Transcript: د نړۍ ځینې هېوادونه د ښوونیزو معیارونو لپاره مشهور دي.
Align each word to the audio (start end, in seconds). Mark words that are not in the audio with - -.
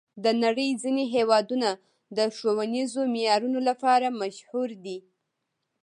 د 0.23 0.25
نړۍ 0.43 0.69
ځینې 0.83 1.03
هېوادونه 1.15 1.69
د 2.17 2.19
ښوونیزو 2.35 3.01
معیارونو 3.13 3.59
لپاره 3.69 4.15
مشهور 4.21 4.69
دي. 4.85 4.97